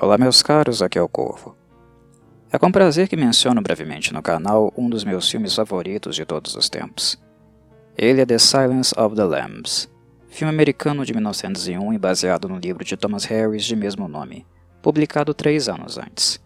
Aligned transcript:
Olá 0.00 0.16
meus 0.16 0.44
caros, 0.44 0.80
aqui 0.80 0.96
é 0.96 1.02
o 1.02 1.08
Corvo. 1.08 1.56
É 2.52 2.56
com 2.56 2.70
prazer 2.70 3.08
que 3.08 3.16
menciono 3.16 3.60
brevemente 3.60 4.14
no 4.14 4.22
canal 4.22 4.72
um 4.76 4.88
dos 4.88 5.02
meus 5.02 5.28
filmes 5.28 5.56
favoritos 5.56 6.14
de 6.14 6.24
todos 6.24 6.54
os 6.54 6.68
tempos. 6.68 7.20
Ele 7.96 8.20
é 8.20 8.24
The 8.24 8.38
Silence 8.38 8.94
of 8.96 9.16
the 9.16 9.24
Lambs, 9.24 9.90
filme 10.28 10.54
americano 10.54 11.04
de 11.04 11.12
1901 11.12 11.92
e 11.92 11.98
baseado 11.98 12.48
no 12.48 12.58
livro 12.58 12.84
de 12.84 12.96
Thomas 12.96 13.24
Harris 13.24 13.64
de 13.64 13.74
mesmo 13.74 14.06
nome, 14.06 14.46
publicado 14.80 15.34
três 15.34 15.68
anos 15.68 15.98
antes. 15.98 16.40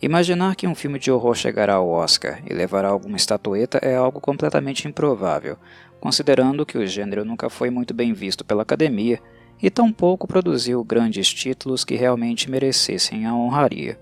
Imaginar 0.00 0.54
que 0.54 0.68
um 0.68 0.74
filme 0.76 1.00
de 1.00 1.10
horror 1.10 1.34
chegará 1.34 1.74
ao 1.74 1.88
Oscar 1.88 2.40
e 2.48 2.54
levará 2.54 2.90
alguma 2.90 3.16
estatueta 3.16 3.78
é 3.78 3.96
algo 3.96 4.20
completamente 4.20 4.86
improvável, 4.86 5.58
considerando 5.98 6.64
que 6.64 6.78
o 6.78 6.86
gênero 6.86 7.24
nunca 7.24 7.50
foi 7.50 7.70
muito 7.70 7.92
bem 7.92 8.12
visto 8.12 8.44
pela 8.44 8.62
academia 8.62 9.20
e 9.62 9.70
tampouco 9.70 10.26
produziu 10.26 10.82
grandes 10.84 11.28
títulos 11.32 11.84
que 11.84 11.96
realmente 11.96 12.50
merecessem 12.50 13.26
a 13.26 13.34
honraria. 13.34 13.98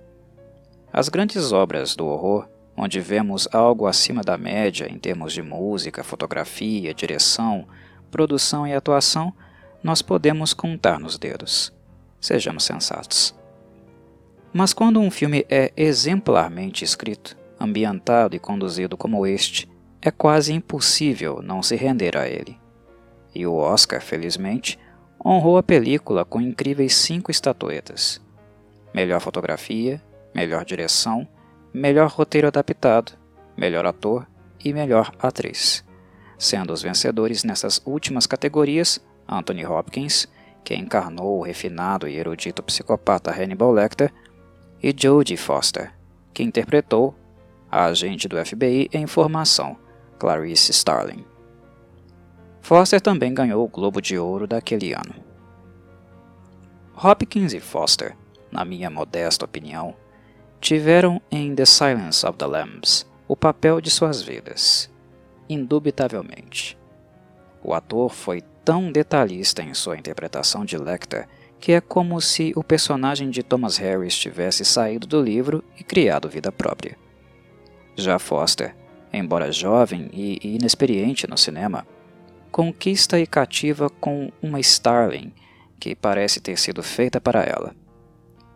As 0.92 1.09
grandes 1.09 1.52
obras 1.52 1.96
do 1.96 2.06
horror, 2.06 2.48
onde 2.77 3.01
vemos 3.01 3.48
algo 3.52 3.87
acima 3.87 4.23
da 4.23 4.37
média 4.37 4.87
em 4.91 4.98
termos 4.98 5.32
de 5.32 5.42
música, 5.42 6.05
fotografia, 6.05 6.92
direção, 6.92 7.66
produção 8.10 8.66
e 8.66 8.74
atuação, 8.74 9.32
nós 9.82 10.02
podemos 10.02 10.52
contar 10.52 10.98
nos 10.98 11.19
dedos. 11.19 11.73
Sejamos 12.20 12.65
sensatos. 12.65 13.34
Mas 14.52 14.73
quando 14.73 15.01
um 15.01 15.10
filme 15.10 15.45
é 15.48 15.73
exemplarmente 15.77 16.84
escrito, 16.84 17.37
ambientado 17.60 18.34
e 18.34 18.38
conduzido 18.38 18.96
como 18.96 19.27
este, 19.27 19.68
é 20.01 20.10
quase 20.10 20.52
impossível 20.52 21.41
não 21.43 21.62
se 21.62 21.77
render 21.77 22.16
a 22.16 22.29
ele. 22.29 22.59
E 23.35 23.46
o 23.46 23.54
Oscar, 23.54 24.01
felizmente, 24.01 24.79
honrou 25.27 25.59
a 25.59 25.63
película 25.63 26.24
com 26.24 26.41
incríveis 26.41 26.95
cinco 26.95 27.32
estatuetas: 27.32 28.21
melhor 28.95 29.21
fotografia, 29.21 30.01
melhor 30.32 30.65
direção, 30.65 31.27
melhor 31.74 32.09
roteiro 32.09 32.46
adaptado, 32.46 33.13
melhor 33.57 33.85
ator 33.85 34.24
e 34.65 34.73
melhor 34.73 35.13
atriz, 35.19 35.85
sendo 36.38 36.73
os 36.73 36.80
vencedores 36.80 37.43
nessas 37.43 37.82
últimas 37.85 38.27
categorias 38.27 39.01
Anthony 39.29 39.66
Hopkins, 39.66 40.29
que 40.63 40.77
encarnou 40.77 41.41
o 41.41 41.43
refinado 41.43 42.07
e 42.07 42.16
erudito 42.16 42.63
psicopata 42.63 43.32
Hannibal 43.32 43.73
Lecter, 43.73 44.13
e 44.80 44.95
Jodie 44.97 45.37
Foster, 45.37 45.93
que 46.32 46.45
interpretou 46.45 47.15
a 47.69 47.87
agente 47.87 48.29
do 48.29 48.37
FBI 48.45 48.88
em 48.93 49.07
formação, 49.07 49.77
Clarice 50.19 50.71
Starling. 50.71 51.35
Foster 52.66 53.00
também 53.00 53.32
ganhou 53.32 53.64
o 53.64 53.68
Globo 53.68 54.02
de 54.02 54.18
Ouro 54.18 54.45
daquele 54.45 54.92
ano. 54.92 55.14
Hopkins 57.00 57.52
e 57.52 57.60
Foster, 57.60 58.16
na 58.50 58.64
minha 58.64 58.90
modesta 58.90 59.45
opinião, 59.45 59.95
tiveram 60.60 61.23
em 61.30 61.54
The 61.54 61.64
Silence 61.64 62.26
of 62.26 62.36
the 62.36 62.45
Lambs 62.45 63.06
o 63.28 63.36
papel 63.36 63.80
de 63.80 63.88
suas 63.88 64.20
vidas, 64.20 64.91
indubitavelmente. 65.48 66.76
O 67.62 67.72
ator 67.72 68.12
foi 68.12 68.42
tão 68.64 68.91
detalhista 68.91 69.62
em 69.62 69.72
sua 69.72 69.97
interpretação 69.97 70.64
de 70.64 70.76
Lecter 70.76 71.28
que 71.60 71.70
é 71.70 71.80
como 71.80 72.20
se 72.20 72.53
o 72.56 72.64
personagem 72.64 73.30
de 73.30 73.44
Thomas 73.44 73.76
Harris 73.76 74.16
tivesse 74.16 74.64
saído 74.64 75.06
do 75.06 75.22
livro 75.22 75.62
e 75.78 75.84
criado 75.84 76.28
vida 76.28 76.50
própria. 76.50 76.98
Já 77.94 78.19
Foster, 78.19 78.75
embora 79.12 79.53
jovem 79.53 80.10
e 80.12 80.41
inexperiente 80.42 81.28
no 81.28 81.38
cinema, 81.38 81.86
conquista 82.56 83.21
e 83.21 83.26
cativa 83.26 83.91
com 83.91 84.32
uma 84.41 84.59
Starling 84.59 85.31
que 85.78 85.94
parece 85.94 86.41
ter 86.41 86.58
sido 86.58 86.82
feita 86.82 87.20
para 87.20 87.42
ela. 87.42 87.76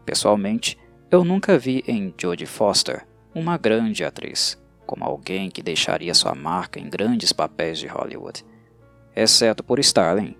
Pessoalmente, 0.06 0.78
eu 1.10 1.22
nunca 1.22 1.58
vi 1.58 1.84
em 1.86 2.14
Jodie 2.19 2.47
Foster 2.47 3.06
uma 3.34 3.58
grande 3.58 4.02
atriz, 4.02 4.58
como 4.86 5.04
alguém 5.04 5.50
que 5.50 5.62
deixaria 5.62 6.14
sua 6.14 6.34
marca 6.34 6.80
em 6.80 6.88
grandes 6.88 7.30
papéis 7.30 7.78
de 7.78 7.88
Hollywood. 7.88 8.42
Exceto 9.14 9.62
por 9.62 9.78
Starling, 9.78 10.34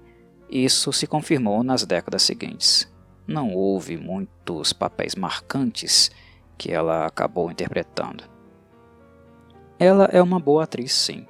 isso 0.49 0.91
se 0.91 1.07
confirmou 1.07 1.63
nas 1.63 1.85
décadas 1.85 2.23
seguintes. 2.23 2.91
Não 3.27 3.53
houve 3.53 3.99
muitos 3.99 4.73
papéis 4.73 5.15
marcantes 5.15 6.11
que 6.57 6.73
ela 6.73 7.05
acabou 7.05 7.51
interpretando. 7.51 8.25
Ela 9.79 10.07
é 10.07 10.23
uma 10.23 10.41
boa 10.41 10.65
atriz, 10.65 10.95
sim, 10.95 11.27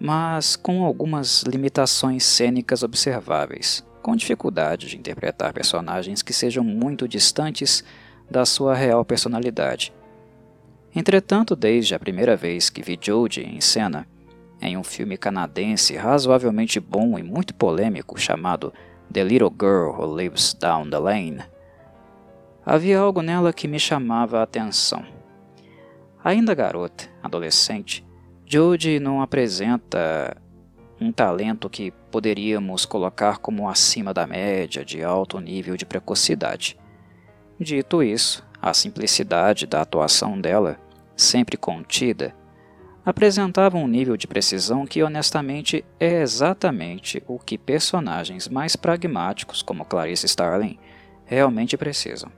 mas 0.00 0.56
com 0.56 0.84
algumas 0.84 1.42
limitações 1.42 2.24
cênicas 2.24 2.82
observáveis, 2.82 3.84
com 4.02 4.14
dificuldade 4.14 4.88
de 4.88 4.96
interpretar 4.96 5.52
personagens 5.52 6.22
que 6.22 6.32
sejam 6.32 6.62
muito 6.62 7.08
distantes 7.08 7.82
da 8.30 8.44
sua 8.46 8.74
real 8.74 9.04
personalidade. 9.04 9.92
Entretanto, 10.94 11.54
desde 11.54 11.94
a 11.94 11.98
primeira 11.98 12.36
vez 12.36 12.70
que 12.70 12.82
vi 12.82 12.98
Jodie 13.00 13.44
em 13.44 13.60
cena, 13.60 14.06
em 14.60 14.76
um 14.76 14.82
filme 14.82 15.16
canadense 15.16 15.96
razoavelmente 15.96 16.80
bom 16.80 17.18
e 17.18 17.22
muito 17.22 17.54
polêmico 17.54 18.18
chamado 18.18 18.72
The 19.12 19.24
Little 19.24 19.52
Girl 19.52 19.90
Who 19.90 20.16
Lives 20.16 20.54
Down 20.54 20.90
the 20.90 20.98
Lane, 20.98 21.42
havia 22.64 22.98
algo 22.98 23.22
nela 23.22 23.52
que 23.52 23.68
me 23.68 23.78
chamava 23.78 24.40
a 24.40 24.42
atenção. 24.42 25.04
Ainda 26.22 26.54
garota, 26.54 27.08
adolescente, 27.22 28.04
Jodie 28.50 28.98
não 28.98 29.20
apresenta 29.20 30.34
um 30.98 31.12
talento 31.12 31.68
que 31.68 31.90
poderíamos 32.10 32.86
colocar 32.86 33.36
como 33.36 33.68
acima 33.68 34.14
da 34.14 34.26
média 34.26 34.82
de 34.82 35.02
alto 35.02 35.38
nível 35.38 35.76
de 35.76 35.84
precocidade. 35.84 36.74
Dito 37.60 38.02
isso, 38.02 38.42
a 38.62 38.72
simplicidade 38.72 39.66
da 39.66 39.82
atuação 39.82 40.40
dela, 40.40 40.80
sempre 41.14 41.58
contida, 41.58 42.34
apresentava 43.04 43.76
um 43.76 43.86
nível 43.86 44.16
de 44.16 44.26
precisão 44.26 44.86
que 44.86 45.02
honestamente 45.02 45.84
é 46.00 46.22
exatamente 46.22 47.22
o 47.26 47.38
que 47.38 47.58
personagens 47.58 48.48
mais 48.48 48.76
pragmáticos 48.76 49.60
como 49.60 49.84
Clarice 49.84 50.24
Starling 50.24 50.78
realmente 51.26 51.76
precisam. 51.76 52.32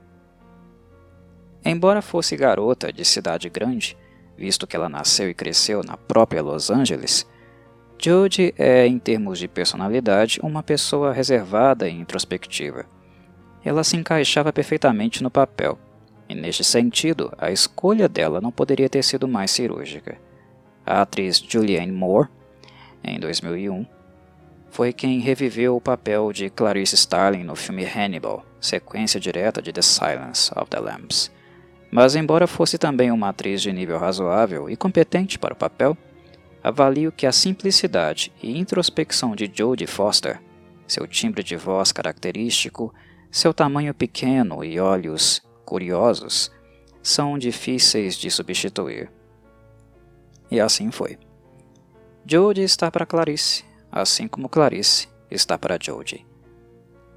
Embora 1.63 2.01
fosse 2.01 2.35
garota 2.35 2.91
de 2.91 3.05
cidade 3.05 3.47
grande, 3.47 3.95
visto 4.41 4.65
que 4.65 4.75
ela 4.75 4.89
nasceu 4.89 5.29
e 5.29 5.35
cresceu 5.35 5.83
na 5.83 5.95
própria 5.95 6.41
Los 6.41 6.71
Angeles, 6.71 7.27
Jodie 8.01 8.55
é, 8.57 8.87
em 8.87 8.97
termos 8.97 9.37
de 9.37 9.47
personalidade, 9.47 10.39
uma 10.41 10.63
pessoa 10.63 11.13
reservada 11.13 11.87
e 11.87 11.93
introspectiva. 11.93 12.85
Ela 13.63 13.83
se 13.83 13.95
encaixava 13.95 14.51
perfeitamente 14.51 15.21
no 15.21 15.29
papel, 15.29 15.77
e 16.27 16.33
neste 16.33 16.63
sentido, 16.63 17.31
a 17.37 17.51
escolha 17.51 18.09
dela 18.09 18.41
não 18.41 18.51
poderia 18.51 18.89
ter 18.89 19.03
sido 19.03 19.27
mais 19.27 19.51
cirúrgica. 19.51 20.17
A 20.83 21.03
atriz 21.03 21.37
Julianne 21.37 21.91
Moore, 21.91 22.27
em 23.03 23.19
2001, 23.19 23.85
foi 24.71 24.91
quem 24.91 25.19
reviveu 25.19 25.75
o 25.75 25.81
papel 25.81 26.33
de 26.33 26.49
Clarice 26.49 26.95
Starling 26.95 27.43
no 27.43 27.55
filme 27.55 27.85
Hannibal, 27.85 28.43
sequência 28.59 29.19
direta 29.19 29.61
de 29.61 29.71
The 29.71 29.83
Silence 29.83 30.51
of 30.55 30.71
the 30.71 30.79
Lambs. 30.79 31.31
Mas, 31.91 32.15
embora 32.15 32.47
fosse 32.47 32.77
também 32.77 33.11
uma 33.11 33.29
atriz 33.29 33.61
de 33.61 33.71
nível 33.71 33.97
razoável 33.97 34.69
e 34.69 34.77
competente 34.77 35.37
para 35.37 35.53
o 35.53 35.57
papel, 35.57 35.97
avalio 36.63 37.11
que 37.11 37.27
a 37.27 37.31
simplicidade 37.31 38.31
e 38.41 38.57
introspecção 38.57 39.35
de 39.35 39.51
Jodie 39.53 39.87
Foster, 39.87 40.41
seu 40.87 41.05
timbre 41.05 41.43
de 41.43 41.57
voz 41.57 41.91
característico, 41.91 42.93
seu 43.29 43.53
tamanho 43.53 43.93
pequeno 43.93 44.63
e 44.63 44.79
olhos 44.79 45.41
curiosos, 45.65 46.51
são 47.03 47.37
difíceis 47.37 48.15
de 48.15 48.29
substituir. 48.31 49.11
E 50.49 50.59
assim 50.59 50.91
foi. 50.91 51.17
Jodie 52.25 52.63
está 52.63 52.89
para 52.89 53.05
Clarice, 53.05 53.65
assim 53.91 54.27
como 54.27 54.47
Clarice 54.47 55.09
está 55.29 55.57
para 55.57 55.79
Jodie. 55.81 56.30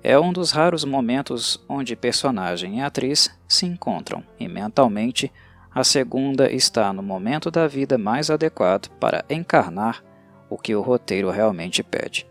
É 0.06 0.18
um 0.20 0.34
dos 0.34 0.50
raros 0.50 0.84
momentos 0.84 1.58
onde 1.66 1.96
personagem 1.96 2.78
e 2.78 2.82
atriz 2.82 3.34
se 3.48 3.64
encontram 3.64 4.22
e 4.38 4.46
mentalmente 4.46 5.32
a 5.74 5.82
segunda 5.82 6.52
está 6.52 6.92
no 6.92 7.02
momento 7.02 7.50
da 7.50 7.66
vida 7.66 7.96
mais 7.96 8.28
adequado 8.28 8.90
para 9.00 9.24
encarnar 9.30 10.04
o 10.50 10.58
que 10.58 10.74
o 10.74 10.82
roteiro 10.82 11.30
realmente 11.30 11.82
pede. 11.82 12.28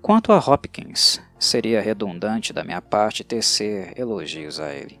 Quanto 0.00 0.32
a 0.32 0.38
Hopkins, 0.38 1.20
seria 1.38 1.82
redundante 1.82 2.54
da 2.54 2.64
minha 2.64 2.80
parte 2.80 3.22
tecer 3.22 3.92
elogios 3.94 4.58
a 4.58 4.72
ele. 4.72 4.98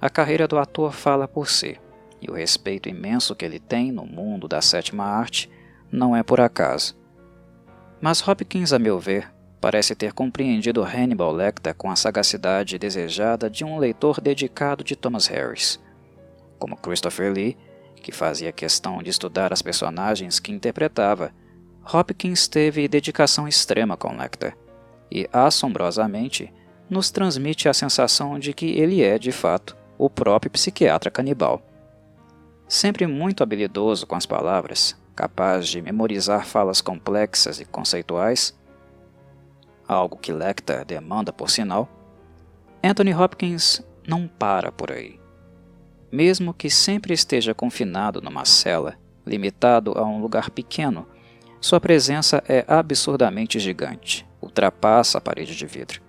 A 0.00 0.08
carreira 0.08 0.48
do 0.48 0.58
ator 0.58 0.94
fala 0.94 1.28
por 1.28 1.50
si, 1.50 1.78
e 2.20 2.30
o 2.30 2.34
respeito 2.34 2.88
imenso 2.88 3.36
que 3.36 3.44
ele 3.44 3.58
tem 3.58 3.92
no 3.92 4.06
mundo 4.06 4.48
da 4.48 4.62
sétima 4.62 5.04
arte 5.04 5.50
não 5.92 6.16
é 6.16 6.22
por 6.22 6.40
acaso. 6.40 6.98
Mas 8.00 8.26
Hopkins, 8.26 8.72
a 8.72 8.78
meu 8.78 8.98
ver, 8.98 9.35
parece 9.60 9.94
ter 9.94 10.12
compreendido 10.12 10.82
Hannibal 10.82 11.32
Lecter 11.32 11.74
com 11.74 11.90
a 11.90 11.96
sagacidade 11.96 12.78
desejada 12.78 13.48
de 13.48 13.64
um 13.64 13.78
leitor 13.78 14.20
dedicado 14.20 14.84
de 14.84 14.94
Thomas 14.94 15.26
Harris. 15.26 15.80
Como 16.58 16.76
Christopher 16.76 17.32
Lee, 17.32 17.56
que 17.96 18.12
fazia 18.12 18.52
questão 18.52 19.02
de 19.02 19.10
estudar 19.10 19.52
as 19.52 19.62
personagens 19.62 20.38
que 20.38 20.52
interpretava, 20.52 21.32
Hopkins 21.92 22.48
teve 22.48 22.88
dedicação 22.88 23.46
extrema 23.46 23.96
com 23.96 24.16
Lecter, 24.16 24.56
e, 25.10 25.28
assombrosamente, 25.32 26.52
nos 26.88 27.10
transmite 27.10 27.68
a 27.68 27.74
sensação 27.74 28.38
de 28.38 28.52
que 28.52 28.66
ele 28.78 29.02
é, 29.02 29.18
de 29.18 29.32
fato, 29.32 29.76
o 29.98 30.10
próprio 30.10 30.50
psiquiatra 30.50 31.10
canibal. 31.10 31.62
Sempre 32.68 33.06
muito 33.06 33.42
habilidoso 33.42 34.06
com 34.06 34.16
as 34.16 34.26
palavras, 34.26 34.96
capaz 35.14 35.66
de 35.68 35.80
memorizar 35.80 36.44
falas 36.44 36.80
complexas 36.80 37.60
e 37.60 37.64
conceituais, 37.64 38.54
algo 39.86 40.16
que 40.16 40.32
Lecter 40.32 40.84
demanda 40.84 41.32
por 41.32 41.50
sinal, 41.50 41.88
Anthony 42.82 43.14
Hopkins 43.14 43.82
não 44.06 44.28
para 44.28 44.70
por 44.70 44.92
aí. 44.92 45.18
Mesmo 46.10 46.54
que 46.54 46.70
sempre 46.70 47.12
esteja 47.12 47.54
confinado 47.54 48.20
numa 48.20 48.44
cela, 48.44 48.96
limitado 49.26 49.92
a 49.98 50.04
um 50.04 50.20
lugar 50.20 50.50
pequeno, 50.50 51.06
sua 51.60 51.80
presença 51.80 52.42
é 52.48 52.64
absurdamente 52.68 53.58
gigante, 53.58 54.26
ultrapassa 54.40 55.18
a 55.18 55.20
parede 55.20 55.56
de 55.56 55.66
vidro. 55.66 56.00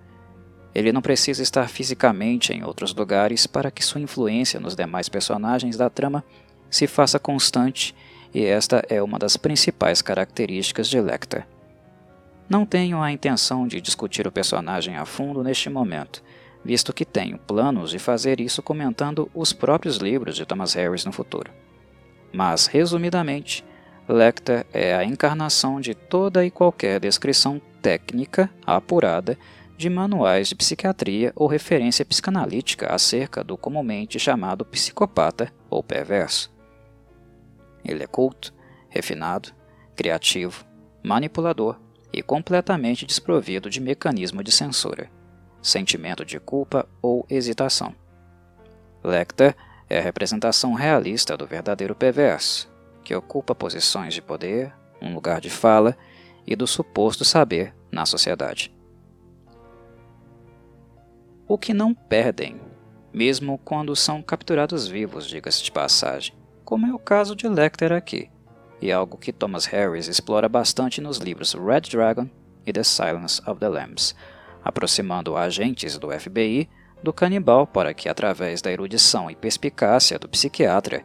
Ele 0.76 0.92
não 0.92 1.02
precisa 1.02 1.42
estar 1.42 1.68
fisicamente 1.68 2.54
em 2.54 2.64
outros 2.64 2.94
lugares 2.94 3.48
para 3.48 3.72
que 3.72 3.84
sua 3.84 4.00
influência 4.00 4.60
nos 4.60 4.76
demais 4.76 5.10
personagens 5.10 5.76
da 5.76 5.90
trama 5.90 6.24
se 6.70 6.86
faça 6.86 7.18
constante, 7.18 7.96
e 8.34 8.46
esta 8.46 8.84
é 8.88 9.02
uma 9.02 9.18
das 9.18 9.38
principais 9.38 10.02
características 10.02 10.88
de 10.88 11.02
Lecter. 11.02 11.48
Não 12.50 12.66
tenho 12.66 13.02
a 13.02 13.12
intenção 13.12 13.68
de 13.68 13.82
discutir 13.82 14.26
o 14.26 14.32
personagem 14.32 14.96
a 14.96 15.06
fundo 15.06 15.44
neste 15.44 15.70
momento, 15.70 16.24
visto 16.64 16.94
que 16.94 17.04
tenho 17.04 17.38
planos 17.38 17.92
de 17.92 18.00
fazer 18.00 18.40
isso 18.40 18.64
comentando 18.64 19.30
os 19.34 19.52
próprios 19.52 19.98
livros 19.98 20.36
de 20.36 20.46
Thomas 20.46 20.74
Harris 20.74 21.04
no 21.04 21.12
futuro. 21.12 21.52
Mas, 22.32 22.68
resumidamente, 22.68 23.66
Lecter 24.08 24.66
é 24.72 24.96
a 24.96 25.04
encarnação 25.04 25.82
de 25.82 25.94
toda 25.94 26.46
e 26.46 26.52
qualquer 26.52 27.02
descrição 27.02 27.62
técnica 27.82 28.50
apurada 28.66 29.38
de 29.78 29.90
manuais 29.90 30.48
de 30.48 30.56
psiquiatria 30.56 31.34
ou 31.36 31.48
referência 31.48 32.06
psicanalítica 32.06 32.88
acerca 32.88 33.44
do 33.44 33.58
comumente 33.58 34.18
chamado 34.18 34.66
psicopata 34.66 35.54
ou 35.70 35.84
perverso. 35.84 36.50
Ele 37.84 38.04
é 38.04 38.08
culto, 38.08 38.54
refinado, 38.90 39.50
criativo, 39.96 40.66
manipulador 41.04 41.78
e 42.18 42.24
completamente 42.24 43.06
desprovido 43.06 43.70
de 43.70 43.80
mecanismo 43.80 44.44
de 44.44 44.52
censura, 44.52 45.10
sentimento 45.62 46.26
de 46.26 46.40
culpa 46.40 46.88
ou 47.02 47.26
hesitação. 47.30 47.94
Lecter 49.04 49.56
é 49.90 50.00
a 50.00 50.02
representação 50.02 50.74
realista 50.74 51.38
do 51.38 51.46
verdadeiro 51.46 51.96
perverso, 51.96 52.70
que 53.04 53.16
ocupa 53.16 53.56
posições 53.56 54.14
de 54.14 54.22
poder, 54.22 54.74
um 55.02 55.14
lugar 55.14 55.40
de 55.40 55.50
fala 55.50 55.96
e 56.46 56.56
do 56.56 56.66
suposto 56.66 57.24
saber 57.24 57.74
na 57.92 58.06
sociedade 58.06 58.76
o 61.48 61.58
que 61.58 61.74
não 61.74 61.94
perdem, 61.94 62.60
mesmo 63.14 63.58
quando 63.64 63.96
são 63.96 64.22
capturados 64.22 64.88
vivos, 64.88 65.26
diga-se 65.26 65.64
de 65.64 65.72
passagem, 65.72 66.36
como 66.66 66.86
é 66.86 66.94
o 66.94 67.00
caso 67.00 67.36
de 67.36 67.48
Lecter 67.48 67.94
aqui, 67.94 68.30
e 68.82 68.92
algo 68.92 69.18
que 69.18 69.34
Thomas 69.34 69.66
Harris 69.66 70.08
explora 70.08 70.48
bastante 70.48 71.02
nos 71.02 71.18
livros 71.18 71.54
Red 71.54 71.82
Dragon 71.82 72.28
e 72.66 72.74
The 72.74 72.84
Silence 72.84 73.42
of 73.50 73.60
the 73.60 73.68
Lambs, 73.68 74.16
aproximando 74.64 75.36
agentes 75.36 75.98
do 75.98 76.12
FBI 76.12 76.70
do 77.02 77.14
canibal 77.14 77.68
para 77.68 77.94
que, 77.94 78.10
através 78.10 78.62
da 78.62 78.72
erudição 78.72 79.30
e 79.30 79.36
perspicácia 79.36 80.18
do 80.18 80.28
psiquiatra, 80.28 81.04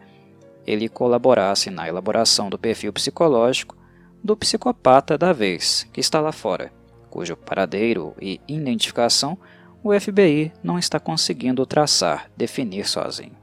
ele 0.66 0.88
colaborasse 0.88 1.70
na 1.70 1.86
elaboração 1.88 2.48
do 2.48 2.58
perfil 2.58 2.92
psicológico 2.92 3.76
do 4.22 4.36
psicopata 4.36 5.18
da 5.18 5.32
vez 5.32 5.86
que 5.92 6.00
está 6.00 6.20
lá 6.20 6.32
fora, 6.32 6.72
cujo 7.10 7.36
paradeiro 7.36 8.14
e 8.20 8.40
identificação 8.48 9.36
o 9.82 9.98
FBI 9.98 10.52
não 10.62 10.78
está 10.78 11.00
conseguindo 11.00 11.66
traçar, 11.66 12.30
definir 12.36 12.86
sozinho. 12.86 13.36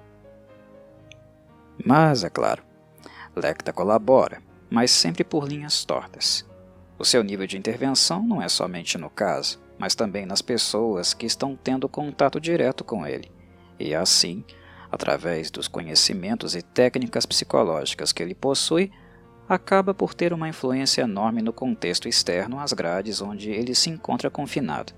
Mas, 1.85 2.23
é 2.23 2.29
claro, 2.29 2.63
Lecter 3.39 3.73
colabora, 3.73 4.41
mas 4.69 4.91
sempre 4.91 5.23
por 5.23 5.47
linhas 5.47 5.83
tortas. 5.85 6.45
O 6.97 7.05
seu 7.05 7.23
nível 7.23 7.47
de 7.47 7.57
intervenção 7.57 8.21
não 8.21 8.41
é 8.41 8.49
somente 8.49 8.97
no 8.97 9.09
caso, 9.09 9.59
mas 9.77 9.95
também 9.95 10.25
nas 10.25 10.41
pessoas 10.41 11.13
que 11.13 11.25
estão 11.25 11.55
tendo 11.55 11.87
contato 11.87 12.39
direto 12.39 12.83
com 12.83 13.07
ele, 13.07 13.31
e 13.79 13.95
assim, 13.95 14.43
através 14.91 15.49
dos 15.49 15.67
conhecimentos 15.67 16.55
e 16.55 16.61
técnicas 16.61 17.25
psicológicas 17.25 18.11
que 18.11 18.21
ele 18.21 18.35
possui, 18.35 18.91
acaba 19.47 19.93
por 19.93 20.13
ter 20.13 20.33
uma 20.33 20.49
influência 20.49 21.03
enorme 21.03 21.41
no 21.41 21.53
contexto 21.53 22.07
externo 22.07 22.59
às 22.59 22.73
grades 22.73 23.21
onde 23.21 23.49
ele 23.49 23.73
se 23.73 23.89
encontra 23.89 24.29
confinado 24.29 24.93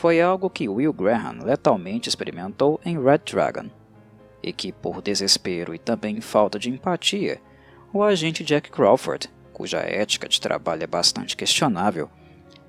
foi 0.00 0.18
algo 0.18 0.48
que 0.48 0.66
Will 0.66 0.94
Graham 0.94 1.44
letalmente 1.44 2.08
experimentou 2.08 2.80
em 2.84 2.98
Red 2.98 3.18
Dragon, 3.30 3.68
e 4.42 4.50
que, 4.50 4.72
por 4.72 5.02
desespero 5.02 5.74
e 5.74 5.78
também 5.78 6.22
falta 6.22 6.58
de 6.58 6.70
empatia, 6.70 7.38
o 7.92 8.02
agente 8.02 8.44
Jack 8.44 8.70
Crawford, 8.70 9.28
cuja 9.52 9.78
ética 9.78 10.28
de 10.28 10.40
trabalho 10.40 10.84
é 10.84 10.86
bastante 10.86 11.36
questionável, 11.36 12.08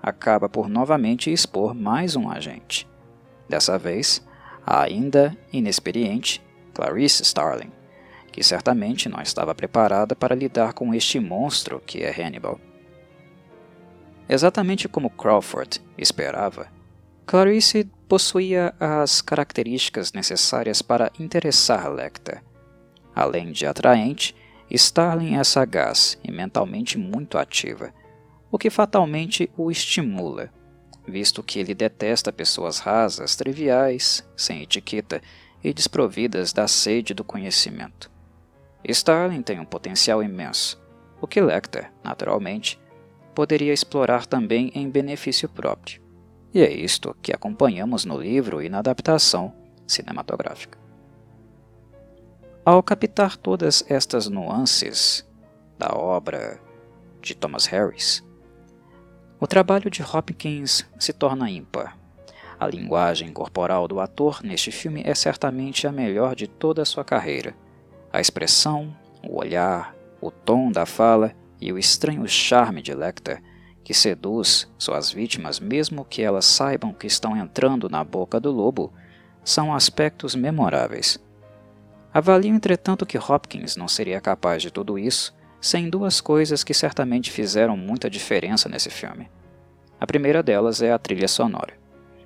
acaba 0.01 0.49
por 0.49 0.67
novamente 0.67 1.31
expor 1.31 1.73
mais 1.75 2.15
um 2.15 2.29
agente. 2.29 2.87
Dessa 3.47 3.77
vez, 3.77 4.25
a 4.65 4.81
ainda 4.81 5.37
inexperiente 5.53 6.41
Clarice 6.73 7.21
Starling, 7.21 7.71
que 8.31 8.43
certamente 8.43 9.09
não 9.09 9.21
estava 9.21 9.53
preparada 9.53 10.15
para 10.15 10.35
lidar 10.35 10.73
com 10.73 10.93
este 10.93 11.19
monstro 11.19 11.81
que 11.85 11.99
é 12.03 12.09
Hannibal. 12.09 12.59
Exatamente 14.27 14.87
como 14.87 15.09
Crawford 15.09 15.81
esperava, 15.97 16.67
Clarice 17.25 17.89
possuía 18.07 18.73
as 18.79 19.21
características 19.21 20.11
necessárias 20.13 20.81
para 20.81 21.11
interessar 21.19 21.89
Lecter. 21.89 22.43
Além 23.15 23.51
de 23.51 23.65
atraente, 23.65 24.35
Starling 24.75 25.35
é 25.35 25.43
sagaz 25.43 26.17
e 26.23 26.31
mentalmente 26.31 26.97
muito 26.97 27.37
ativa, 27.37 27.93
o 28.49 28.57
que 28.57 28.69
fatalmente 28.69 29.51
o 29.57 29.69
estimula, 29.69 30.49
visto 31.05 31.43
que 31.43 31.59
ele 31.59 31.73
detesta 31.73 32.31
pessoas 32.31 32.79
rasas, 32.79 33.35
triviais, 33.35 34.25
sem 34.35 34.61
etiqueta 34.61 35.21
e 35.61 35.73
desprovidas 35.73 36.53
da 36.53 36.67
sede 36.69 37.13
do 37.13 37.23
conhecimento. 37.23 38.09
Starling 38.83 39.41
tem 39.41 39.59
um 39.59 39.65
potencial 39.65 40.23
imenso, 40.23 40.81
o 41.19 41.27
que 41.27 41.41
Lecter, 41.41 41.91
naturalmente, 42.03 42.79
poderia 43.35 43.73
explorar 43.73 44.25
também 44.25 44.71
em 44.73 44.89
benefício 44.89 45.49
próprio. 45.49 46.01
E 46.53 46.61
é 46.61 46.71
isto 46.71 47.15
que 47.21 47.33
acompanhamos 47.33 48.05
no 48.05 48.17
livro 48.17 48.61
e 48.61 48.69
na 48.69 48.79
adaptação 48.79 49.53
cinematográfica. 49.85 50.77
Ao 52.63 52.83
captar 52.83 53.37
todas 53.37 53.83
estas 53.89 54.27
nuances 54.27 55.27
da 55.79 55.95
obra 55.95 56.61
de 57.19 57.33
Thomas 57.33 57.65
Harris, 57.65 58.23
o 59.39 59.47
trabalho 59.47 59.89
de 59.89 60.03
Hopkins 60.03 60.87
se 60.99 61.11
torna 61.11 61.49
ímpar. 61.49 61.97
A 62.59 62.67
linguagem 62.67 63.33
corporal 63.33 63.87
do 63.87 63.99
ator 63.99 64.43
neste 64.43 64.71
filme 64.71 65.01
é 65.03 65.15
certamente 65.15 65.87
a 65.87 65.91
melhor 65.91 66.35
de 66.35 66.45
toda 66.45 66.83
a 66.83 66.85
sua 66.85 67.03
carreira. 67.03 67.55
A 68.13 68.21
expressão, 68.21 68.95
o 69.27 69.39
olhar, 69.39 69.95
o 70.21 70.29
tom 70.29 70.71
da 70.71 70.85
fala 70.85 71.33
e 71.59 71.73
o 71.73 71.79
estranho 71.79 72.27
charme 72.27 72.83
de 72.83 72.93
Lecter 72.93 73.41
que 73.83 73.91
seduz 73.91 74.71
suas 74.77 75.11
vítimas 75.11 75.59
mesmo 75.59 76.05
que 76.05 76.21
elas 76.21 76.45
saibam 76.45 76.93
que 76.93 77.07
estão 77.07 77.35
entrando 77.35 77.89
na 77.89 78.03
boca 78.03 78.39
do 78.39 78.51
lobo, 78.51 78.93
são 79.43 79.73
aspectos 79.73 80.35
memoráveis. 80.35 81.19
Avalio, 82.13 82.53
entretanto, 82.53 83.05
que 83.05 83.17
Hopkins 83.17 83.75
não 83.75 83.87
seria 83.87 84.19
capaz 84.19 84.61
de 84.61 84.71
tudo 84.71 84.99
isso 84.99 85.33
sem 85.61 85.89
duas 85.89 86.19
coisas 86.19 86.63
que 86.63 86.73
certamente 86.73 87.29
fizeram 87.29 87.77
muita 87.77 88.09
diferença 88.09 88.67
nesse 88.67 88.89
filme. 88.89 89.29
A 89.99 90.07
primeira 90.07 90.41
delas 90.41 90.81
é 90.81 90.91
a 90.91 90.97
trilha 90.97 91.27
sonora, 91.27 91.73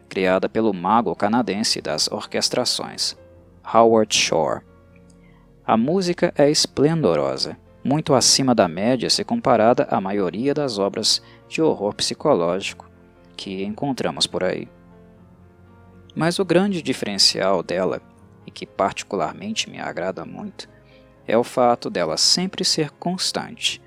criada 0.07 0.47
pelo 0.47 0.73
mago 0.73 1.13
canadense 1.13 1.81
das 1.81 2.09
orquestrações, 2.09 3.17
Howard 3.73 4.15
Shore. 4.15 4.61
A 5.67 5.75
música 5.75 6.33
é 6.37 6.49
esplendorosa, 6.49 7.57
muito 7.83 8.13
acima 8.13 8.55
da 8.55 8.67
média 8.67 9.09
se 9.09 9.23
comparada 9.23 9.85
à 9.91 9.99
maioria 9.99 10.53
das 10.53 10.79
obras 10.79 11.21
de 11.49 11.61
horror 11.61 11.93
psicológico 11.93 12.89
que 13.35 13.63
encontramos 13.63 14.25
por 14.25 14.43
aí. 14.43 14.69
Mas 16.15 16.39
o 16.39 16.45
grande 16.45 16.81
diferencial 16.81 17.61
dela, 17.61 18.01
e 18.45 18.51
que 18.51 18.65
particularmente 18.65 19.69
me 19.69 19.79
agrada 19.79 20.25
muito, 20.25 20.69
é 21.27 21.37
o 21.37 21.43
fato 21.43 21.89
dela 21.89 22.17
sempre 22.17 22.63
ser 22.63 22.91
constante. 22.91 23.81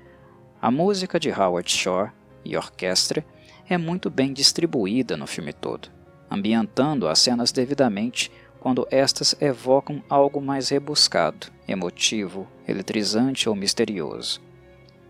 A 0.61 0.69
música 0.69 1.19
de 1.19 1.31
Howard 1.31 1.71
Shore 1.71 2.11
e 2.43 2.57
orquestra 2.57 3.25
é 3.69 3.77
muito 3.77 4.09
bem 4.09 4.33
distribuída 4.33 5.15
no 5.15 5.27
filme 5.27 5.53
todo, 5.53 5.89
ambientando 6.29 7.07
as 7.07 7.19
cenas 7.19 7.51
devidamente 7.51 8.31
quando 8.59 8.87
estas 8.91 9.35
evocam 9.39 10.03
algo 10.09 10.41
mais 10.41 10.69
rebuscado, 10.69 11.47
emotivo, 11.67 12.47
eletrizante 12.67 13.47
ou 13.47 13.55
misterioso. 13.55 14.41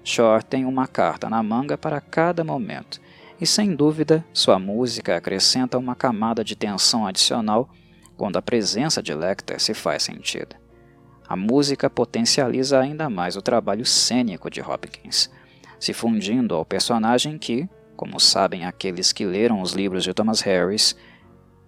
Shore 0.04 0.44
tem 0.44 0.66
uma 0.66 0.88
carta 0.88 1.30
na 1.30 1.42
manga 1.42 1.78
para 1.78 2.00
cada 2.00 2.44
momento, 2.44 3.02
e 3.42 3.48
sem 3.48 3.76
dúvida 3.76 4.24
sua 4.34 4.60
música 4.60 5.16
acrescenta 5.16 5.78
uma 5.78 5.96
camada 5.96 6.44
de 6.44 6.56
tensão 6.56 7.08
adicional 7.08 7.70
quando 8.20 8.36
a 8.36 8.42
presença 8.42 9.02
de 9.02 9.16
Lecter 9.16 9.62
se 9.62 9.74
faz 9.74 10.04
sentida. 10.04 10.60
A 11.26 11.38
música 11.38 11.90
potencializa 11.90 12.78
ainda 12.78 13.10
mais 13.10 13.38
o 13.38 13.42
trabalho 13.42 13.86
cênico 13.86 14.50
de 14.50 14.60
Hopkins, 14.60 15.32
se 15.80 15.94
fundindo 15.94 16.54
ao 16.54 16.66
personagem 16.66 17.38
que, 17.38 17.66
como 17.96 18.20
sabem 18.20 18.66
aqueles 18.66 19.14
que 19.14 19.26
leram 19.26 19.62
os 19.62 19.72
livros 19.72 20.04
de 20.04 20.14
Thomas 20.14 20.42
Harris, 20.42 20.98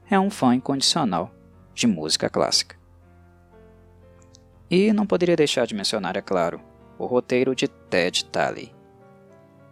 é 0.10 0.20
um 0.20 0.30
fã 0.30 0.54
incondicional 0.54 1.34
de 1.74 1.88
música 1.88 2.30
clássica. 2.30 2.76
E 4.70 4.92
não 4.92 5.06
poderia 5.06 5.38
deixar 5.38 5.66
de 5.66 5.74
mencionar, 5.74 6.18
é 6.18 6.22
claro, 6.22 6.60
o 7.00 7.06
roteiro 7.06 7.56
de 7.56 7.70
Ted 7.70 8.26
Talley. 8.26 8.76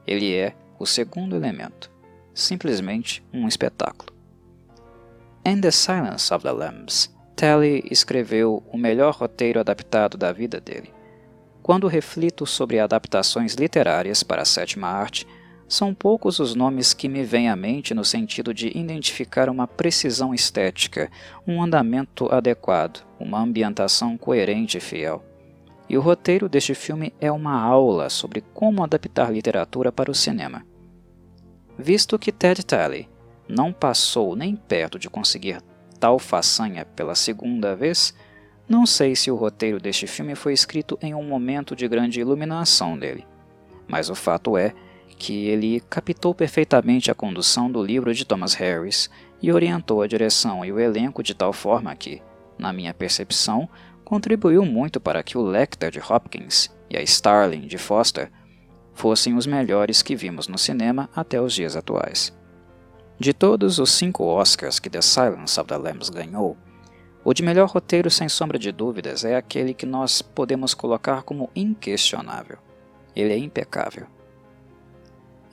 Ele 0.07 0.33
é 0.33 0.55
o 0.79 0.85
segundo 0.85 1.35
elemento, 1.35 1.91
simplesmente 2.33 3.21
um 3.33 3.49
espetáculo. 3.49 4.18
In 5.45 5.61
the 5.61 5.71
Silence 5.71 6.33
of 6.33 6.43
the 6.43 6.51
Lambs, 6.51 7.09
Talley 7.35 7.81
escreveu 7.89 8.61
o 8.71 8.77
melhor 8.77 9.15
roteiro 9.15 9.59
adaptado 9.59 10.17
da 10.17 10.33
vida 10.33 10.59
dele. 10.59 10.93
Quando 11.63 11.87
reflito 11.87 12.45
sobre 12.45 12.77
adaptações 12.77 13.53
literárias 13.53 14.21
para 14.21 14.41
a 14.41 14.45
sétima 14.45 14.87
arte, 14.87 15.25
são 15.65 15.93
poucos 15.93 16.39
os 16.39 16.55
nomes 16.55 16.93
que 16.93 17.07
me 17.07 17.23
vêm 17.23 17.47
à 17.47 17.55
mente 17.55 17.93
no 17.93 18.03
sentido 18.03 18.53
de 18.53 18.77
identificar 18.77 19.49
uma 19.49 19.65
precisão 19.65 20.33
estética, 20.33 21.09
um 21.47 21.63
andamento 21.63 22.27
adequado, 22.29 23.05
uma 23.17 23.39
ambientação 23.39 24.17
coerente 24.17 24.77
e 24.77 24.81
fiel. 24.81 25.23
E 25.87 25.97
o 25.97 26.01
roteiro 26.01 26.49
deste 26.49 26.75
filme 26.75 27.13
é 27.21 27.31
uma 27.31 27.61
aula 27.61 28.09
sobre 28.09 28.43
como 28.53 28.83
adaptar 28.83 29.31
literatura 29.31 29.91
para 29.91 30.11
o 30.11 30.15
cinema. 30.15 30.65
Visto 31.77 32.19
que 32.19 32.31
Ted 32.31 32.65
Talley 32.65 33.07
não 33.49 33.73
passou 33.73 34.35
nem 34.35 34.55
perto 34.55 34.99
de 34.99 35.09
conseguir 35.09 35.59
tal 35.99 36.19
façanha 36.19 36.85
pela 36.85 37.15
segunda 37.15 37.75
vez, 37.75 38.13
não 38.67 38.85
sei 38.85 39.15
se 39.15 39.31
o 39.31 39.35
roteiro 39.35 39.79
deste 39.79 40.05
filme 40.05 40.35
foi 40.35 40.53
escrito 40.53 40.97
em 41.01 41.15
um 41.15 41.23
momento 41.23 41.75
de 41.75 41.87
grande 41.87 42.21
iluminação 42.21 42.97
dele. 42.97 43.25
Mas 43.87 44.09
o 44.09 44.15
fato 44.15 44.55
é 44.55 44.73
que 45.17 45.47
ele 45.47 45.81
captou 45.89 46.33
perfeitamente 46.33 47.09
a 47.09 47.15
condução 47.15 47.69
do 47.69 47.83
livro 47.83 48.13
de 48.13 48.23
Thomas 48.23 48.53
Harris 48.53 49.09
e 49.41 49.51
orientou 49.51 50.01
a 50.01 50.07
direção 50.07 50.63
e 50.63 50.71
o 50.71 50.79
elenco 50.79 51.23
de 51.23 51.33
tal 51.33 51.51
forma 51.51 51.93
que, 51.95 52.21
na 52.57 52.71
minha 52.71 52.93
percepção, 52.93 53.67
contribuiu 54.05 54.63
muito 54.63 54.99
para 54.99 55.23
que 55.23 55.37
o 55.37 55.41
Lecter 55.41 55.91
de 55.91 55.99
Hopkins 55.99 56.69
e 56.89 56.95
a 56.95 57.01
Starling 57.01 57.67
de 57.67 57.77
Foster 57.77 58.31
fossem 58.93 59.35
os 59.35 59.45
melhores 59.45 60.01
que 60.01 60.15
vimos 60.15 60.47
no 60.47 60.57
cinema 60.57 61.09
até 61.15 61.41
os 61.41 61.53
dias 61.53 61.75
atuais. 61.75 62.37
De 63.19 63.33
todos 63.33 63.79
os 63.79 63.91
cinco 63.91 64.23
Oscars 64.23 64.79
que 64.79 64.89
The 64.89 65.01
Silence 65.01 65.59
of 65.59 65.67
the 65.67 65.75
Lambs 65.75 66.09
ganhou, 66.09 66.55
o 67.21 67.33
de 67.33 67.43
melhor 67.43 67.67
roteiro, 67.67 68.09
sem 68.09 68.29
sombra 68.29 68.57
de 68.57 68.71
dúvidas, 68.71 69.25
é 69.25 69.35
aquele 69.35 69.73
que 69.73 69.85
nós 69.85 70.21
podemos 70.21 70.73
colocar 70.73 71.23
como 71.23 71.49
inquestionável. 71.53 72.57
Ele 73.13 73.33
é 73.33 73.37
impecável. 73.37 74.07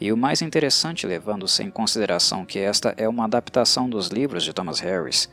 E 0.00 0.12
o 0.12 0.16
mais 0.16 0.42
interessante, 0.42 1.08
levando-se 1.08 1.64
em 1.64 1.70
consideração 1.70 2.46
que 2.46 2.60
esta 2.60 2.94
é 2.96 3.08
uma 3.08 3.24
adaptação 3.24 3.90
dos 3.90 4.08
livros 4.08 4.44
de 4.44 4.52
Thomas 4.52 4.78
Harris, 4.78 5.28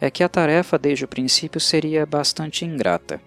é 0.00 0.10
que 0.10 0.24
a 0.24 0.28
tarefa 0.28 0.76
desde 0.78 1.04
o 1.04 1.08
princípio 1.08 1.60
seria 1.60 2.04
bastante 2.04 2.64
ingrata. 2.64 3.20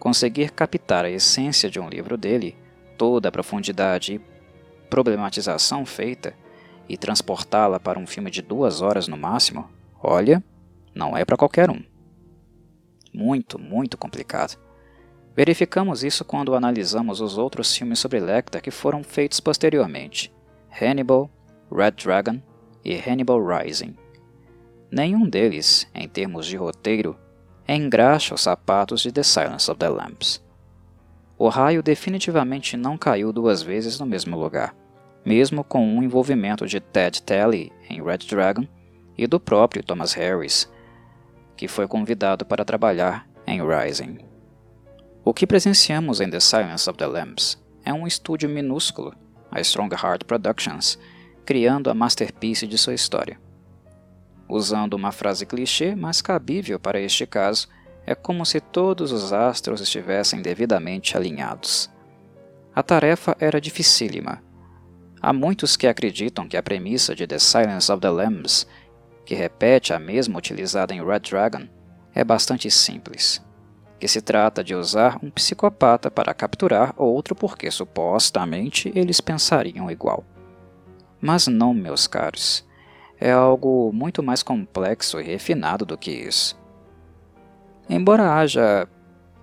Conseguir 0.00 0.50
captar 0.50 1.04
a 1.04 1.10
essência 1.10 1.70
de 1.70 1.78
um 1.78 1.88
livro 1.88 2.16
dele, 2.16 2.56
toda 2.98 3.28
a 3.28 3.32
profundidade 3.32 4.14
e 4.14 4.20
problematização 4.90 5.86
feita, 5.86 6.34
e 6.88 6.96
transportá-la 6.96 7.80
para 7.80 7.98
um 7.98 8.06
filme 8.06 8.30
de 8.30 8.42
duas 8.42 8.80
horas 8.82 9.08
no 9.08 9.16
máximo, 9.16 9.68
olha, 10.02 10.42
não 10.94 11.16
é 11.16 11.24
para 11.24 11.36
qualquer 11.36 11.70
um. 11.70 11.82
Muito, 13.12 13.58
muito 13.58 13.96
complicado. 13.96 14.58
Verificamos 15.36 16.04
isso 16.04 16.24
quando 16.24 16.54
analisamos 16.54 17.20
os 17.20 17.36
outros 17.36 17.76
filmes 17.76 17.98
sobre 17.98 18.20
Lecter 18.20 18.62
que 18.62 18.70
foram 18.70 19.02
feitos 19.02 19.40
posteriormente: 19.40 20.32
Hannibal, 20.80 21.28
Red 21.70 21.92
Dragon 21.92 22.40
e 22.84 22.94
Hannibal 22.96 23.44
Rising. 23.44 23.96
Nenhum 24.90 25.28
deles, 25.28 25.88
em 25.92 26.08
termos 26.08 26.46
de 26.46 26.56
roteiro, 26.56 27.18
engraxa 27.68 28.34
os 28.34 28.42
sapatos 28.42 29.00
de 29.00 29.10
The 29.10 29.22
Silence 29.22 29.68
of 29.70 29.78
the 29.78 29.88
Lambs. 29.88 30.44
O 31.36 31.48
raio 31.48 31.82
definitivamente 31.82 32.76
não 32.76 32.96
caiu 32.96 33.32
duas 33.32 33.60
vezes 33.60 33.98
no 33.98 34.06
mesmo 34.06 34.38
lugar, 34.38 34.74
mesmo 35.24 35.64
com 35.64 35.98
o 35.98 36.02
envolvimento 36.02 36.66
de 36.66 36.80
Ted 36.80 37.22
Talley 37.22 37.72
em 37.88 38.02
Red 38.02 38.18
Dragon 38.28 38.66
e 39.16 39.26
do 39.26 39.40
próprio 39.40 39.82
Thomas 39.82 40.12
Harris, 40.12 40.70
que 41.56 41.68
foi 41.68 41.86
convidado 41.86 42.44
para 42.44 42.64
trabalhar 42.64 43.26
em 43.46 43.60
Rising. 43.62 44.18
O 45.24 45.32
que 45.32 45.46
presenciamos 45.46 46.20
em 46.20 46.28
The 46.28 46.40
Silence 46.40 46.88
of 46.88 46.98
the 46.98 47.06
Lambs 47.06 47.58
é 47.84 47.92
um 47.92 48.06
estúdio 48.06 48.48
minúsculo, 48.48 49.14
a 49.50 49.60
Strongheart 49.60 50.24
Productions, 50.24 50.98
criando 51.46 51.88
a 51.90 51.94
masterpiece 51.94 52.66
de 52.66 52.76
sua 52.76 52.94
história. 52.94 53.40
Usando 54.48 54.94
uma 54.94 55.12
frase 55.12 55.46
clichê, 55.46 55.94
mas 55.94 56.20
cabível 56.20 56.78
para 56.78 57.00
este 57.00 57.26
caso, 57.26 57.68
é 58.06 58.14
como 58.14 58.44
se 58.44 58.60
todos 58.60 59.12
os 59.12 59.32
astros 59.32 59.80
estivessem 59.80 60.42
devidamente 60.42 61.16
alinhados. 61.16 61.90
A 62.74 62.82
tarefa 62.82 63.34
era 63.40 63.60
dificílima. 63.60 64.42
Há 65.26 65.32
muitos 65.32 65.74
que 65.74 65.86
acreditam 65.86 66.46
que 66.46 66.54
a 66.54 66.62
premissa 66.62 67.14
de 67.14 67.26
The 67.26 67.38
Silence 67.38 67.90
of 67.90 67.98
the 68.02 68.10
Lambs, 68.10 68.66
que 69.24 69.34
repete 69.34 69.94
a 69.94 69.98
mesma 69.98 70.36
utilizada 70.36 70.92
em 70.92 71.02
Red 71.02 71.20
Dragon, 71.20 71.66
é 72.14 72.22
bastante 72.22 72.70
simples 72.70 73.42
que 73.98 74.06
se 74.06 74.20
trata 74.20 74.62
de 74.62 74.74
usar 74.74 75.18
um 75.22 75.30
psicopata 75.30 76.10
para 76.10 76.34
capturar 76.34 76.92
outro 76.98 77.34
porque 77.34 77.70
supostamente 77.70 78.92
eles 78.94 79.18
pensariam 79.18 79.90
igual. 79.90 80.22
Mas 81.22 81.46
não, 81.46 81.72
meus 81.72 82.06
caros. 82.06 82.62
É 83.18 83.32
algo 83.32 83.90
muito 83.94 84.22
mais 84.22 84.42
complexo 84.42 85.18
e 85.18 85.24
refinado 85.24 85.86
do 85.86 85.96
que 85.96 86.10
isso. 86.10 86.54
Embora 87.88 88.34
haja 88.34 88.86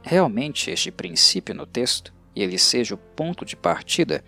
realmente 0.04 0.70
este 0.70 0.92
princípio 0.92 1.56
no 1.56 1.66
texto, 1.66 2.14
e 2.36 2.44
ele 2.44 2.60
seja 2.60 2.94
o 2.94 3.00
ponto 3.00 3.44
de 3.44 3.56
partida, 3.56 4.24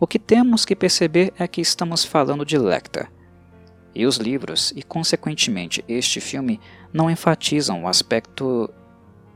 o 0.00 0.06
que 0.06 0.18
temos 0.18 0.64
que 0.64 0.74
perceber 0.74 1.30
é 1.38 1.46
que 1.46 1.60
estamos 1.60 2.06
falando 2.06 2.42
de 2.42 2.56
Lecter. 2.56 3.10
E 3.94 4.06
os 4.06 4.16
livros, 4.16 4.72
e 4.74 4.82
consequentemente 4.82 5.84
este 5.86 6.22
filme, 6.22 6.58
não 6.90 7.10
enfatizam 7.10 7.84
o 7.84 7.88
aspecto 7.88 8.70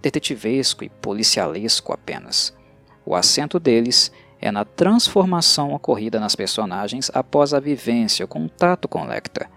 detetivesco 0.00 0.82
e 0.82 0.88
policialesco 0.88 1.92
apenas. 1.92 2.56
O 3.04 3.14
acento 3.14 3.60
deles 3.60 4.10
é 4.40 4.50
na 4.50 4.64
transformação 4.64 5.74
ocorrida 5.74 6.18
nas 6.18 6.34
personagens 6.34 7.10
após 7.12 7.52
a 7.52 7.60
vivência, 7.60 8.24
o 8.24 8.28
contato 8.28 8.88
com 8.88 9.06
Lecter, 9.06 9.50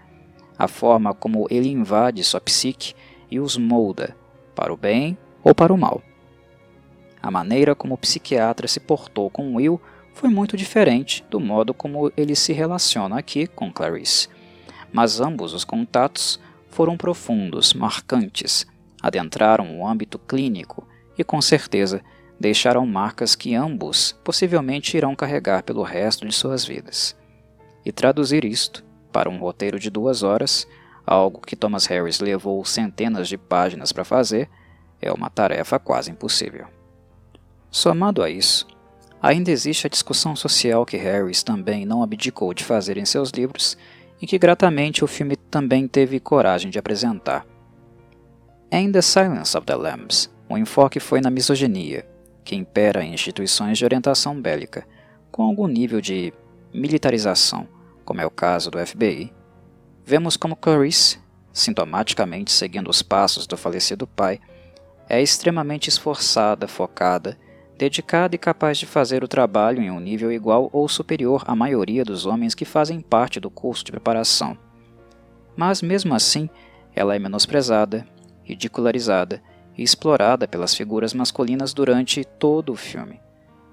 a 0.58 0.68
forma 0.68 1.14
como 1.14 1.46
ele 1.48 1.70
invade 1.70 2.22
sua 2.22 2.40
psique 2.40 2.94
e 3.30 3.40
os 3.40 3.56
molda, 3.56 4.14
para 4.54 4.72
o 4.72 4.76
bem 4.76 5.16
ou 5.42 5.54
para 5.54 5.72
o 5.72 5.78
mal. 5.78 6.02
A 7.22 7.30
maneira 7.30 7.74
como 7.74 7.94
o 7.94 7.98
psiquiatra 7.98 8.68
se 8.68 8.78
portou 8.78 9.30
com 9.30 9.54
Will 9.54 9.80
foi 10.18 10.28
muito 10.28 10.56
diferente 10.56 11.24
do 11.30 11.38
modo 11.38 11.72
como 11.72 12.12
ele 12.16 12.34
se 12.34 12.52
relaciona 12.52 13.16
aqui 13.16 13.46
com 13.46 13.72
Clarice, 13.72 14.28
mas 14.92 15.20
ambos 15.20 15.54
os 15.54 15.64
contatos 15.64 16.40
foram 16.68 16.96
profundos, 16.96 17.72
marcantes, 17.72 18.66
adentraram 19.00 19.78
o 19.78 19.86
âmbito 19.86 20.18
clínico 20.18 20.84
e, 21.16 21.22
com 21.22 21.40
certeza, 21.40 22.02
deixaram 22.38 22.84
marcas 22.84 23.36
que 23.36 23.54
ambos 23.54 24.10
possivelmente 24.24 24.96
irão 24.96 25.14
carregar 25.14 25.62
pelo 25.62 25.84
resto 25.84 26.26
de 26.26 26.34
suas 26.34 26.64
vidas. 26.64 27.16
E 27.86 27.92
traduzir 27.92 28.44
isto 28.44 28.84
para 29.12 29.30
um 29.30 29.38
roteiro 29.38 29.78
de 29.78 29.88
duas 29.88 30.24
horas, 30.24 30.66
algo 31.06 31.40
que 31.40 31.54
Thomas 31.54 31.86
Harris 31.86 32.18
levou 32.18 32.64
centenas 32.64 33.28
de 33.28 33.38
páginas 33.38 33.92
para 33.92 34.04
fazer, 34.04 34.50
é 35.00 35.12
uma 35.12 35.30
tarefa 35.30 35.78
quase 35.78 36.10
impossível. 36.10 36.66
Somado 37.70 38.20
a 38.20 38.28
isso, 38.28 38.66
ainda 39.20 39.50
existe 39.50 39.86
a 39.86 39.90
discussão 39.90 40.34
social 40.34 40.86
que 40.86 40.96
Harris 40.96 41.42
também 41.42 41.84
não 41.84 42.02
abdicou 42.02 42.52
de 42.54 42.64
fazer 42.64 42.96
em 42.96 43.04
seus 43.04 43.30
livros 43.30 43.76
e 44.20 44.26
que 44.26 44.38
gratamente 44.38 45.04
o 45.04 45.06
filme 45.06 45.36
também 45.36 45.86
teve 45.86 46.20
coragem 46.20 46.70
de 46.70 46.78
apresentar 46.78 47.46
em 48.70 48.92
The 48.92 49.00
Silence 49.00 49.56
of 49.56 49.66
the 49.66 49.74
Lambs, 49.74 50.30
o 50.46 50.58
enfoque 50.58 51.00
foi 51.00 51.22
na 51.22 51.30
misoginia, 51.30 52.06
que 52.44 52.54
impera 52.54 53.02
em 53.02 53.14
instituições 53.14 53.78
de 53.78 53.84
orientação 53.84 54.38
bélica, 54.38 54.86
com 55.32 55.42
algum 55.42 55.66
nível 55.66 56.02
de 56.02 56.34
militarização, 56.74 57.66
como 58.04 58.20
é 58.20 58.26
o 58.26 58.30
caso 58.30 58.70
do 58.70 58.78
FBI. 58.78 59.32
Vemos 60.04 60.36
como 60.36 60.54
Clarice, 60.54 61.18
sintomaticamente 61.50 62.52
seguindo 62.52 62.90
os 62.90 63.00
passos 63.00 63.46
do 63.46 63.56
falecido 63.56 64.06
pai, 64.06 64.38
é 65.08 65.22
extremamente 65.22 65.88
esforçada, 65.88 66.68
focada, 66.68 67.38
dedicada 67.78 68.34
e 68.34 68.38
capaz 68.38 68.76
de 68.76 68.86
fazer 68.86 69.22
o 69.22 69.28
trabalho 69.28 69.80
em 69.80 69.88
um 69.88 70.00
nível 70.00 70.32
igual 70.32 70.68
ou 70.72 70.88
superior 70.88 71.44
à 71.46 71.54
maioria 71.54 72.04
dos 72.04 72.26
homens 72.26 72.52
que 72.52 72.64
fazem 72.64 73.00
parte 73.00 73.38
do 73.38 73.48
curso 73.48 73.84
de 73.84 73.92
preparação. 73.92 74.58
Mas 75.56 75.80
mesmo 75.80 76.12
assim, 76.12 76.50
ela 76.94 77.14
é 77.14 77.18
menosprezada, 77.20 78.04
ridicularizada 78.42 79.40
e 79.76 79.82
explorada 79.84 80.48
pelas 80.48 80.74
figuras 80.74 81.14
masculinas 81.14 81.72
durante 81.72 82.24
todo 82.24 82.72
o 82.72 82.76
filme. 82.76 83.20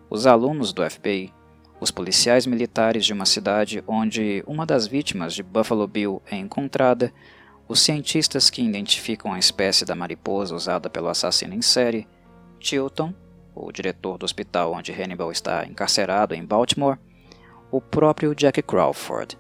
Os 0.07 0.27
alunos 0.27 0.71
do 0.71 0.87
FBI, 0.87 1.33
os 1.81 1.89
policiais 1.89 2.45
militares 2.45 3.05
de 3.05 3.11
uma 3.11 3.25
cidade 3.25 3.83
onde 3.87 4.43
uma 4.45 4.67
das 4.67 4.85
vítimas 4.85 5.33
de 5.33 5.41
Buffalo 5.41 5.87
Bill 5.87 6.21
é 6.29 6.35
encontrada, 6.35 7.11
os 7.67 7.79
cientistas 7.79 8.51
que 8.51 8.61
identificam 8.61 9.33
a 9.33 9.39
espécie 9.39 9.83
da 9.83 9.95
mariposa 9.95 10.53
usada 10.53 10.91
pelo 10.91 11.07
assassino 11.07 11.55
em 11.55 11.61
série, 11.63 12.07
Tilton, 12.59 13.11
o 13.55 13.71
diretor 13.71 14.17
do 14.17 14.25
hospital 14.25 14.73
onde 14.73 14.91
Hannibal 14.91 15.31
está 15.31 15.65
encarcerado 15.65 16.35
em 16.35 16.43
Baltimore, 16.43 16.97
o 17.71 17.79
próprio 17.79 18.35
Jack 18.35 18.61
Crawford. 18.61 19.37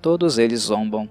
Todos 0.00 0.38
eles 0.38 0.60
zombam, 0.60 1.08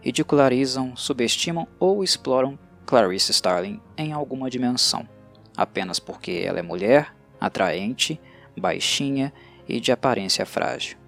ridicularizam, 0.00 0.96
subestimam 0.96 1.68
ou 1.78 2.02
exploram 2.02 2.58
Clarice 2.84 3.30
Starling 3.30 3.80
em 3.96 4.12
alguma 4.12 4.50
dimensão, 4.50 5.08
apenas 5.56 5.98
porque 5.98 6.42
ela 6.44 6.58
é 6.58 6.62
mulher, 6.62 7.14
atraente, 7.40 8.20
baixinha 8.56 9.32
e 9.68 9.80
de 9.80 9.92
aparência 9.92 10.44
frágil. 10.44 10.98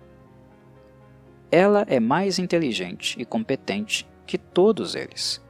Ela 1.50 1.84
é 1.88 2.00
mais 2.00 2.38
inteligente 2.38 3.16
e 3.20 3.24
competente 3.24 4.06
que 4.26 4.36
todos 4.36 4.94
eles, 4.94 5.40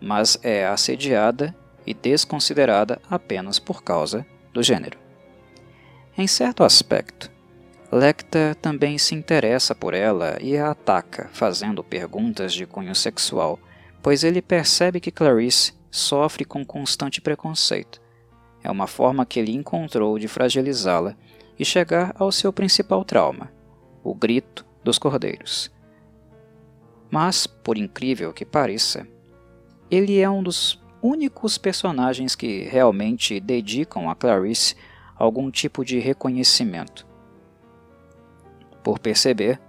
mas 0.00 0.38
é 0.42 0.66
assediada 0.66 1.56
e 1.88 1.94
desconsiderada 1.94 3.00
apenas 3.08 3.58
por 3.58 3.82
causa 3.82 4.26
do 4.52 4.62
gênero. 4.62 4.98
Em 6.16 6.26
certo 6.26 6.62
aspecto, 6.62 7.30
Lecter 7.90 8.54
também 8.56 8.98
se 8.98 9.14
interessa 9.14 9.74
por 9.74 9.94
ela 9.94 10.36
e 10.42 10.58
a 10.58 10.72
ataca, 10.72 11.30
fazendo 11.32 11.82
perguntas 11.82 12.52
de 12.52 12.66
cunho 12.66 12.94
sexual, 12.94 13.58
pois 14.02 14.22
ele 14.22 14.42
percebe 14.42 15.00
que 15.00 15.10
Clarice 15.10 15.72
sofre 15.90 16.44
com 16.44 16.62
constante 16.62 17.22
preconceito. 17.22 18.02
É 18.62 18.70
uma 18.70 18.86
forma 18.86 19.24
que 19.24 19.40
ele 19.40 19.52
encontrou 19.52 20.18
de 20.18 20.28
fragilizá-la 20.28 21.16
e 21.58 21.64
chegar 21.64 22.14
ao 22.18 22.30
seu 22.30 22.52
principal 22.52 23.02
trauma, 23.02 23.50
o 24.04 24.14
grito 24.14 24.66
dos 24.84 24.98
cordeiros. 24.98 25.70
Mas, 27.10 27.46
por 27.46 27.78
incrível 27.78 28.34
que 28.34 28.44
pareça, 28.44 29.08
ele 29.90 30.20
é 30.20 30.28
um 30.28 30.42
dos 30.42 30.78
únicos 31.02 31.58
personagens 31.58 32.34
que 32.34 32.62
realmente 32.64 33.40
dedicam 33.40 34.10
a 34.10 34.14
Clarice 34.14 34.76
algum 35.16 35.50
tipo 35.50 35.84
de 35.84 35.98
reconhecimento. 35.98 37.06
Por 38.82 38.98
perceber 38.98 39.60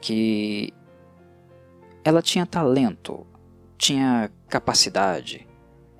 que 0.00 0.72
ela 2.04 2.22
tinha 2.22 2.46
talento, 2.46 3.26
tinha 3.76 4.30
capacidade, 4.48 5.46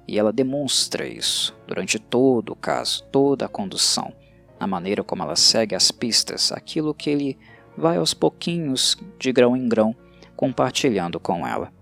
e 0.09 0.19
ela 0.19 0.33
demonstra 0.33 1.07
isso 1.07 1.57
durante 1.67 1.99
todo 1.99 2.53
o 2.53 2.57
caso, 2.57 3.05
toda 3.11 3.47
a 3.47 3.49
condução, 3.49 4.13
na 4.59 4.67
maneira 4.67 5.03
como 5.03 5.23
ela 5.23 5.37
segue 5.37 5.75
as 5.75 5.91
pistas, 5.91 6.53
aquilo 6.53 6.95
que 6.95 7.11
ele 7.11 7.39
vai 7.77 7.97
aos 7.97 8.15
pouquinhos, 8.15 8.97
de 9.19 9.33
grão 9.33 9.57
em 9.57 9.69
grão, 9.69 9.95
compartilhando 10.37 11.19
com 11.19 11.47
ela. 11.47 11.73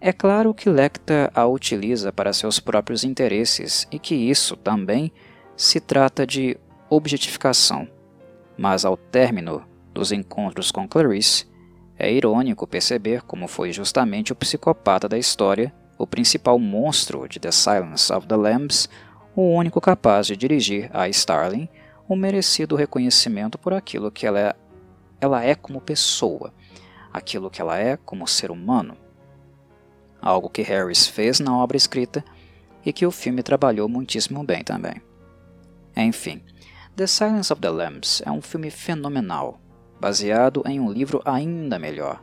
É 0.00 0.12
claro 0.12 0.54
que 0.54 0.70
Lecter 0.70 1.28
a 1.34 1.44
utiliza 1.44 2.12
para 2.12 2.32
seus 2.32 2.60
próprios 2.60 3.02
interesses 3.02 3.84
e 3.90 3.98
que 3.98 4.14
isso 4.14 4.56
também 4.56 5.10
se 5.56 5.80
trata 5.80 6.24
de 6.24 6.56
objetificação. 6.88 7.88
Mas 8.56 8.84
ao 8.84 8.96
término 8.96 9.66
dos 9.92 10.12
encontros 10.12 10.70
com 10.70 10.86
Clarice, 10.86 11.48
é 11.98 12.12
irônico 12.12 12.64
perceber 12.64 13.22
como 13.22 13.48
foi 13.48 13.72
justamente 13.72 14.32
o 14.32 14.36
psicopata 14.36 15.08
da 15.08 15.18
história, 15.18 15.74
o 15.98 16.06
principal 16.06 16.60
monstro 16.60 17.28
de 17.28 17.40
The 17.40 17.50
Silence 17.50 18.12
of 18.12 18.28
the 18.28 18.36
Lambs, 18.36 18.88
o 19.34 19.52
único 19.52 19.80
capaz 19.80 20.28
de 20.28 20.36
dirigir 20.36 20.88
a 20.92 21.08
Starling 21.08 21.68
o 22.08 22.14
merecido 22.14 22.76
reconhecimento 22.76 23.58
por 23.58 23.74
aquilo 23.74 24.12
que 24.12 24.28
ela 24.28 24.38
é, 24.38 24.54
ela 25.20 25.44
é 25.44 25.56
como 25.56 25.80
pessoa, 25.80 26.54
aquilo 27.12 27.50
que 27.50 27.60
ela 27.60 27.76
é 27.76 27.96
como 27.96 28.28
ser 28.28 28.52
humano 28.52 28.96
algo 30.20 30.50
que 30.50 30.62
Harris 30.62 31.06
fez 31.06 31.40
na 31.40 31.56
obra 31.56 31.76
escrita 31.76 32.24
e 32.84 32.92
que 32.92 33.06
o 33.06 33.10
filme 33.10 33.42
trabalhou 33.42 33.88
muitíssimo 33.88 34.42
bem 34.44 34.62
também. 34.62 35.02
Enfim, 35.96 36.42
The 36.96 37.06
Silence 37.06 37.52
of 37.52 37.60
the 37.60 37.70
Lambs 37.70 38.22
é 38.24 38.30
um 38.30 38.40
filme 38.40 38.70
fenomenal, 38.70 39.60
baseado 40.00 40.62
em 40.66 40.80
um 40.80 40.90
livro 40.90 41.22
ainda 41.24 41.78
melhor. 41.78 42.22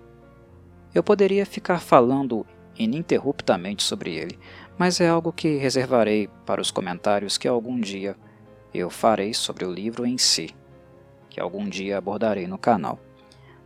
Eu 0.94 1.04
poderia 1.04 1.46
ficar 1.46 1.80
falando 1.80 2.46
ininterruptamente 2.78 3.84
sobre 3.84 4.16
ele, 4.16 4.40
mas 4.78 5.00
é 5.00 5.08
algo 5.08 5.32
que 5.32 5.58
reservarei 5.58 6.30
para 6.46 6.62
os 6.62 6.72
comentários 6.72 7.38
que 7.38 7.48
algum 7.48 7.80
dia 7.80 8.16
eu 8.74 8.90
farei 8.90 9.34
sobre 9.34 9.66
o 9.66 9.72
livro 9.72 10.06
em 10.06 10.18
si, 10.18 10.54
que 11.30 11.40
algum 11.40 11.68
dia 11.68 11.98
abordarei 11.98 12.48
no 12.48 12.58
canal. 12.58 13.00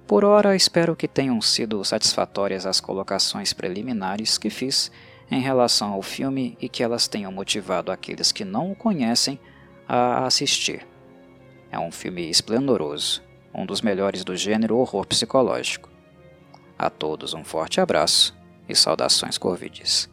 Por 0.09 0.25
ora, 0.25 0.55
espero 0.55 0.95
que 0.95 1.07
tenham 1.07 1.39
sido 1.39 1.85
satisfatórias 1.85 2.65
as 2.65 2.79
colocações 2.79 3.53
preliminares 3.53 4.39
que 4.39 4.49
fiz 4.49 4.91
em 5.29 5.39
relação 5.39 5.93
ao 5.93 6.01
filme 6.01 6.57
e 6.59 6.67
que 6.67 6.81
elas 6.81 7.07
tenham 7.07 7.31
motivado 7.31 7.91
aqueles 7.91 8.31
que 8.31 8.43
não 8.43 8.71
o 8.71 8.75
conhecem 8.75 9.39
a 9.87 10.25
assistir. 10.25 10.83
É 11.71 11.77
um 11.77 11.91
filme 11.91 12.27
esplendoroso, 12.27 13.21
um 13.53 13.67
dos 13.67 13.81
melhores 13.81 14.23
do 14.23 14.35
gênero 14.35 14.77
horror 14.77 15.05
psicológico. 15.05 15.91
A 16.75 16.89
todos 16.89 17.35
um 17.35 17.43
forte 17.43 17.79
abraço 17.79 18.35
e 18.67 18.73
saudações 18.73 19.37
corvides. 19.37 20.09